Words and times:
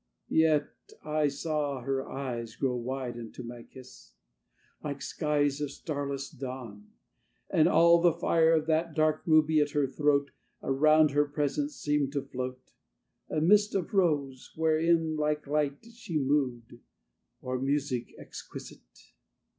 Yet 0.31 0.67
I 1.05 1.27
saw 1.27 1.81
her 1.81 2.09
eyes 2.09 2.55
Grow 2.55 2.75
wide 2.75 3.19
unto 3.19 3.43
my 3.43 3.61
kiss, 3.61 4.15
like 4.83 4.99
skies 4.99 5.61
Of 5.61 5.69
starless 5.69 6.31
dawn. 6.31 6.87
And 7.51 7.67
all 7.67 8.01
the 8.01 8.11
fire 8.11 8.53
Of 8.53 8.65
that 8.65 8.95
dark 8.95 9.21
ruby 9.27 9.59
at 9.61 9.69
her 9.73 9.85
throat 9.85 10.31
Around 10.63 11.11
her 11.11 11.25
presence 11.25 11.75
seemed 11.75 12.13
to 12.13 12.23
float, 12.23 12.73
A 13.29 13.41
mist 13.41 13.75
of 13.75 13.93
rose, 13.93 14.51
wherein 14.55 15.17
like 15.17 15.45
light 15.45 15.85
She 15.93 16.17
moved, 16.17 16.73
or 17.39 17.59
music 17.59 18.15
exquisite. 18.17 19.11